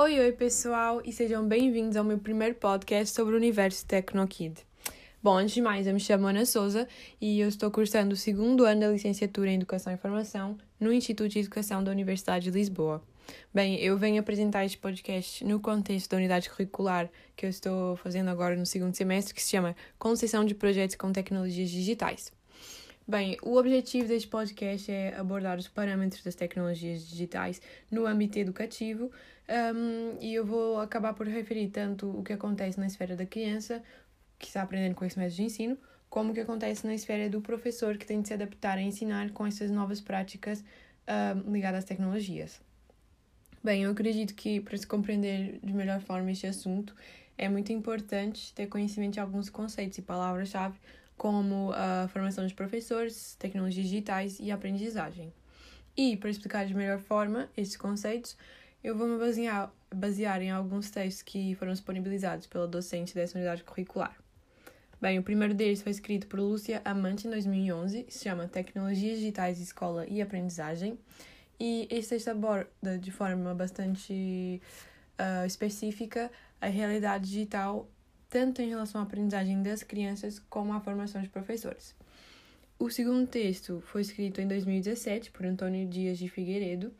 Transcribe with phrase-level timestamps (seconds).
[0.00, 4.54] Oi, oi pessoal e sejam bem-vindos ao meu primeiro podcast sobre o universo TecnoKid.
[5.20, 6.86] Bom, antes de mais, eu me chamo Ana Souza
[7.20, 11.30] e eu estou cursando o segundo ano da licenciatura em Educação e Informação no Instituto
[11.30, 13.02] de Educação da Universidade de Lisboa.
[13.52, 18.30] Bem, eu venho apresentar este podcast no contexto da unidade curricular que eu estou fazendo
[18.30, 22.37] agora no segundo semestre, que se chama Concessão de Projetos com Tecnologias Digitais.
[23.10, 27.58] Bem, o objetivo deste podcast é abordar os parâmetros das tecnologias digitais
[27.90, 29.10] no âmbito educativo
[29.48, 33.82] um, e eu vou acabar por referir tanto o que acontece na esfera da criança,
[34.38, 35.78] que está aprendendo com esse método de ensino,
[36.10, 39.30] como o que acontece na esfera do professor, que tem de se adaptar a ensinar
[39.30, 40.62] com essas novas práticas
[41.46, 42.60] um, ligadas às tecnologias.
[43.64, 46.94] Bem, eu acredito que para se compreender de melhor forma este assunto,
[47.38, 50.78] é muito importante ter conhecimento de alguns conceitos e palavras-chave
[51.18, 55.32] como a formação de professores, tecnologias digitais e aprendizagem.
[55.96, 58.36] E, para explicar de melhor forma estes conceitos,
[58.82, 63.64] eu vou me basear, basear em alguns textos que foram disponibilizados pela docente dessa unidade
[63.64, 64.16] curricular.
[65.00, 69.60] Bem, o primeiro deles foi escrito por Lúcia Amante em 2011, se chama Tecnologias Digitais,
[69.60, 70.98] Escola e Aprendizagem,
[71.58, 74.62] e este texto aborda de forma bastante
[75.18, 76.30] uh, específica
[76.60, 77.88] a realidade digital
[78.28, 81.94] tanto em relação à aprendizagem das crianças como à formação de professores.
[82.78, 86.92] O segundo texto foi escrito em 2017 por Antônio Dias de Figueiredo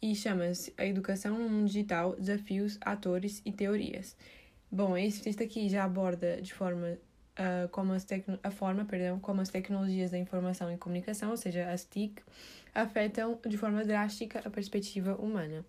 [0.00, 4.16] e chama-se A Educação no Mundo Digital: Desafios, Atores e Teorias.
[4.70, 6.98] Bom, esse texto aqui já aborda de forma
[7.38, 8.06] uh, como as
[8.42, 12.22] a forma, perdão, como as tecnologias da informação e comunicação, ou seja, as TIC,
[12.74, 15.64] afetam de forma drástica a perspectiva humana.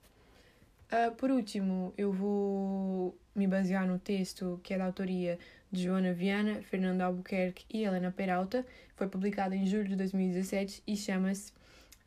[0.92, 5.40] Uh, por último, eu vou me basear no texto que é da autoria
[5.72, 8.66] de Joana Viana, Fernando Albuquerque e Helena Peralta.
[8.96, 11.52] Foi publicado em julho de 2017 e chama-se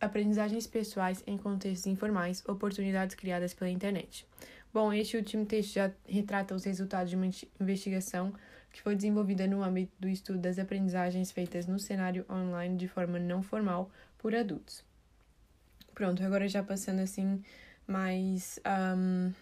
[0.01, 4.27] Aprendizagens Pessoais em Contextos Informais Oportunidades Criadas pela Internet.
[4.73, 7.29] Bom, este último texto já retrata os resultados de uma
[7.61, 8.33] investigação
[8.73, 13.19] que foi desenvolvida no âmbito do estudo das aprendizagens feitas no cenário online de forma
[13.19, 14.85] não formal por adultos.
[15.95, 17.43] Pronto, agora já passando assim
[17.89, 18.61] mais.
[18.67, 19.33] Um,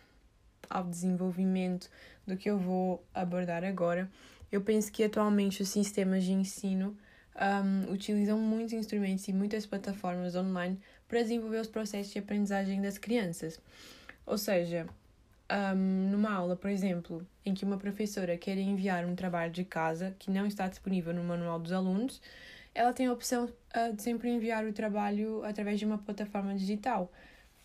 [0.69, 1.91] ao desenvolvimento
[2.27, 4.11] do que eu vou abordar agora.
[4.51, 6.97] Eu penso que atualmente os sistemas de ensino
[7.37, 12.99] um, utilizam muitos instrumentos e muitas plataformas online para desenvolver os processos de aprendizagem das
[12.99, 13.61] crianças.
[14.25, 14.87] Ou seja,
[15.51, 20.15] um, numa aula, por exemplo, em que uma professora quer enviar um trabalho de casa
[20.19, 22.21] que não está disponível no manual dos alunos,
[22.75, 27.11] ela tem a opção uh, de sempre enviar o trabalho através de uma plataforma digital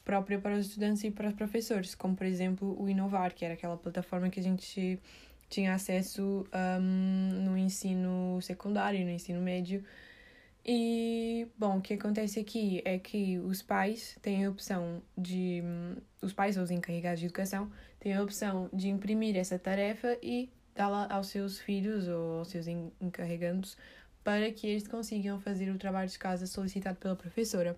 [0.03, 3.53] própria para os estudantes e para os professores, como por exemplo o Inovar, que era
[3.53, 4.99] aquela plataforma que a gente
[5.49, 6.45] tinha acesso
[6.79, 9.83] um, no ensino secundário, no ensino médio.
[10.65, 15.61] E, bom, o que acontece aqui é que os pais têm a opção de.
[16.21, 20.51] Os pais ou os encarregados de educação têm a opção de imprimir essa tarefa e
[20.75, 23.75] dá-la aos seus filhos ou aos seus encarregandos
[24.23, 27.75] para que eles consigam fazer o trabalho de casa solicitado pela professora.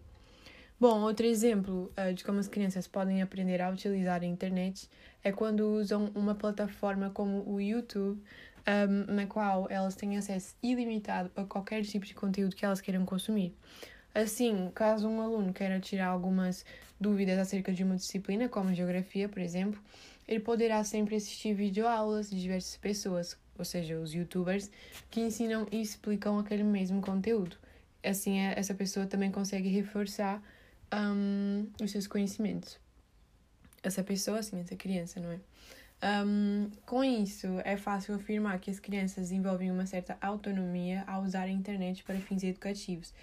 [0.80, 4.90] Bom, outro exemplo uh, de como as crianças podem aprender a utilizar a internet
[5.24, 8.22] é quando usam uma plataforma como o YouTube,
[8.68, 13.06] um, na qual elas têm acesso ilimitado a qualquer tipo de conteúdo que elas queiram
[13.06, 13.56] consumir.
[14.14, 16.66] Assim, caso um aluno queira tirar algumas
[17.00, 19.80] dúvidas acerca de uma disciplina, como geografia, por exemplo,
[20.28, 24.70] ele poderá sempre assistir videoaulas de diversas pessoas, ou seja, os youtubers,
[25.10, 27.58] que ensinam e explicam aquele mesmo conteúdo.
[28.04, 30.44] Assim, essa pessoa também consegue reforçar
[30.94, 32.80] um, os seus conhecimentos.
[33.82, 35.40] Essa pessoa, assim, essa criança, não é?
[36.26, 41.44] Um, com isso, é fácil afirmar que as crianças desenvolvem uma certa autonomia ao usar
[41.44, 43.14] a internet para fins educativos,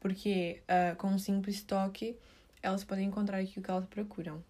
[0.00, 2.16] porque uh, com um simples toque
[2.62, 4.42] elas podem encontrar aquilo que elas procuram.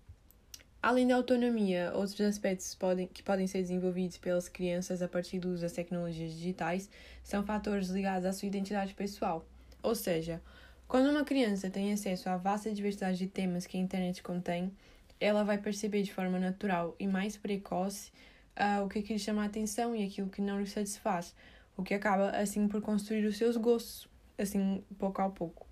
[0.83, 5.50] Além da autonomia, outros aspectos podem, que podem ser desenvolvidos pelas crianças a partir do
[5.50, 6.91] uso das tecnologias digitais
[7.22, 9.47] são fatores ligados à sua identidade pessoal,
[9.83, 10.43] ou seja,
[10.92, 14.71] quando uma criança tem acesso à vasta diversidade de temas que a internet contém,
[15.18, 18.12] ela vai perceber de forma natural e mais precoce
[18.60, 21.34] uh, o que, que lhe chama a atenção e aquilo que não lhe satisfaz,
[21.78, 24.06] o que acaba assim por construir os seus gostos,
[24.36, 25.66] assim pouco a pouco.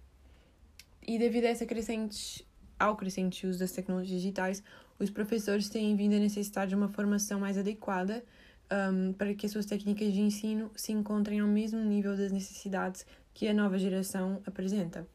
[1.06, 2.43] E devido a essa crescente,
[2.78, 4.62] ao crescente uso das tecnologias digitais,
[4.99, 8.25] os professores têm vindo a necessitar de uma formação mais adequada
[8.72, 13.05] um, para que as suas técnicas de ensino se encontrem ao mesmo nível das necessidades
[13.35, 15.06] que a nova geração apresenta.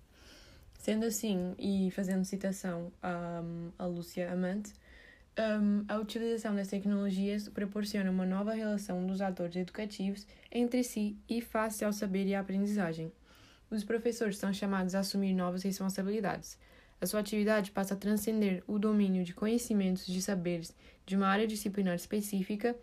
[0.80, 3.42] Sendo assim, e fazendo citação a,
[3.78, 4.74] a Lúcia Amante,
[5.38, 11.42] um, a utilização das tecnologias proporciona uma nova relação dos atores educativos entre si e
[11.42, 13.12] face ao saber e à aprendizagem.
[13.70, 16.58] Os professores são chamados a assumir novas responsabilidades.
[17.02, 20.74] A sua atividade passa a transcender o domínio de conhecimentos de saberes
[21.06, 22.76] de uma área disciplinar específica.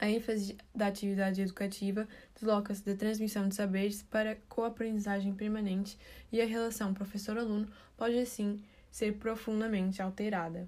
[0.00, 5.98] A ênfase da atividade educativa desloca-se da transmissão de saberes para coaprendizagem permanente
[6.32, 7.68] e a relação professor-aluno
[7.98, 10.66] pode, assim, ser profundamente alterada.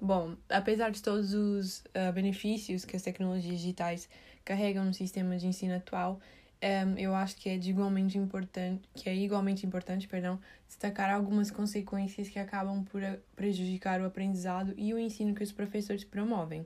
[0.00, 4.08] Bom, apesar de todos os uh, benefícios que as tecnologias digitais
[4.44, 6.20] carregam no sistema de ensino atual,
[6.62, 10.38] um, eu acho que é igualmente importante, que é igualmente importante, perdão,
[10.68, 13.02] destacar algumas consequências que acabam por
[13.34, 16.64] prejudicar o aprendizado e o ensino que os professores promovem.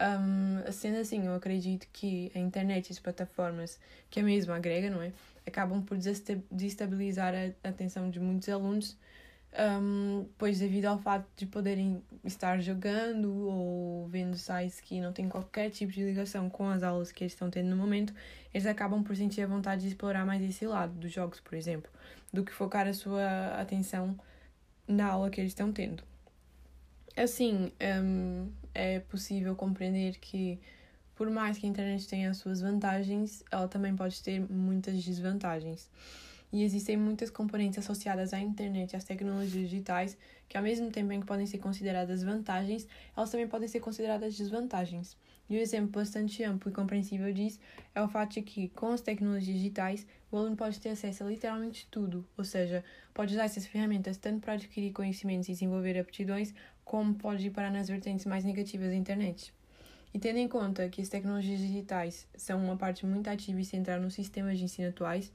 [0.00, 4.88] Um, sendo assim, eu acredito que a internet e as plataformas que a mesma agrega,
[4.88, 5.12] não é?
[5.46, 5.98] Acabam por
[6.50, 8.96] desestabilizar a atenção de muitos alunos
[9.52, 15.28] um, pois devido ao fato de poderem estar jogando ou vendo sites que não têm
[15.28, 18.14] qualquer tipo de ligação com as aulas que eles estão tendo no momento,
[18.54, 21.90] eles acabam por sentir a vontade de explorar mais esse lado dos jogos, por exemplo,
[22.32, 24.16] do que focar a sua atenção
[24.86, 26.02] na aula que eles estão tendo.
[27.16, 27.72] Assim,
[28.02, 30.58] um, é possível compreender que,
[31.14, 35.90] por mais que a internet tenha as suas vantagens, ela também pode ter muitas desvantagens
[36.52, 40.16] e existem muitas componentes associadas à internet e às tecnologias digitais
[40.48, 44.36] que, ao mesmo tempo em que podem ser consideradas vantagens, elas também podem ser consideradas
[44.36, 45.16] desvantagens.
[45.48, 47.60] E um exemplo bastante amplo e compreensível disso
[47.94, 51.26] é o fato de que, com as tecnologias digitais, o aluno pode ter acesso a
[51.26, 56.54] literalmente tudo, ou seja, pode usar essas ferramentas tanto para adquirir conhecimentos e desenvolver aptidões,
[56.84, 59.52] como pode ir para nas vertentes mais negativas da internet.
[60.12, 64.00] E tendo em conta que as tecnologias digitais são uma parte muito ativa e central
[64.00, 65.32] nos sistemas de ensino atuais,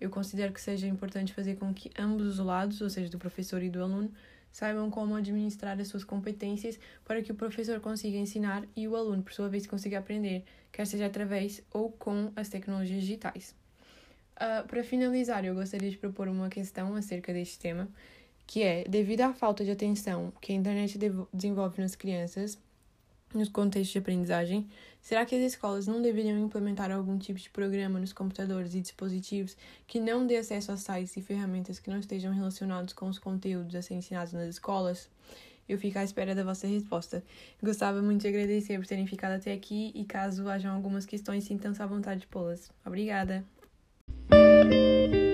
[0.00, 3.62] eu considero que seja importante fazer com que ambos os lados, ou seja, do professor
[3.62, 4.12] e do aluno,
[4.52, 9.22] saibam como administrar as suas competências para que o professor consiga ensinar e o aluno,
[9.22, 13.54] por sua vez, consiga aprender, quer seja através ou com as tecnologias digitais.
[14.38, 17.88] Uh, para finalizar, eu gostaria de propor uma questão acerca deste tema,
[18.46, 20.96] que é, devido à falta de atenção que a internet
[21.32, 22.56] desenvolve nas crianças,
[23.34, 24.68] nos contextos de aprendizagem,
[25.02, 29.56] será que as escolas não deveriam implementar algum tipo de programa nos computadores e dispositivos
[29.86, 33.74] que não dê acesso a sites e ferramentas que não estejam relacionados com os conteúdos
[33.74, 35.08] a ser ensinados nas escolas?
[35.68, 37.22] Eu fico à espera da vossa resposta.
[37.62, 41.82] Gostava muito de agradecer por terem ficado até aqui e caso hajam algumas questões, sintam-se
[41.82, 42.70] à vontade de pô-las.
[42.86, 43.44] Obrigada!
[44.64, 45.27] thank you